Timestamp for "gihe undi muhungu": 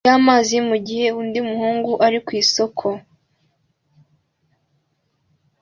0.87-1.91